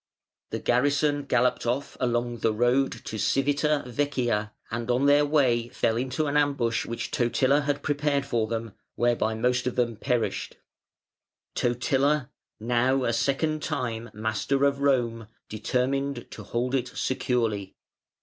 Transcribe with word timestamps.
The 0.49 0.57
garrison 0.57 1.25
galloped 1.25 1.67
off 1.67 1.95
along 1.99 2.39
the 2.39 2.51
road 2.55 2.91
to 3.05 3.19
Civita 3.19 3.83
Vecchia, 3.85 4.51
and 4.71 4.89
on 4.89 5.05
their 5.05 5.23
way 5.27 5.67
fell 5.69 5.95
into 5.95 6.25
an 6.25 6.35
ambush 6.35 6.87
which 6.87 7.11
Totila 7.11 7.61
had 7.65 7.83
prepared 7.83 8.25
for 8.25 8.47
them, 8.47 8.73
whereby 8.95 9.35
most 9.35 9.67
of 9.67 9.75
them 9.75 9.95
perished 9.95 10.57
(549). 11.53 11.53
Totila, 11.79 12.29
now 12.59 13.03
a 13.03 13.13
second 13.13 13.61
time 13.61 14.09
master 14.11 14.65
of 14.65 14.79
Rome, 14.79 15.27
determined 15.47 16.31
to 16.31 16.45
hold 16.45 16.73
it 16.73 16.87
securely. 16.87 17.75